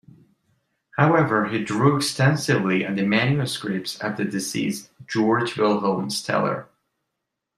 [0.97, 6.65] However, he drew extensively on the manuscripts of the deceased Georg Wilhelm Steller.